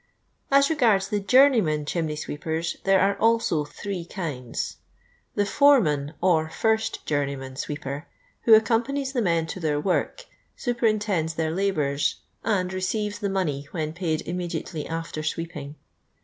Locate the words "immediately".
14.23-14.87